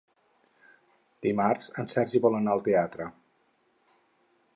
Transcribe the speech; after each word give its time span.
Dimarts 1.25 1.69
en 1.83 1.91
Sergi 1.95 2.21
vol 2.23 2.37
anar 2.39 2.55
al 2.55 2.65
teatre. 2.69 3.07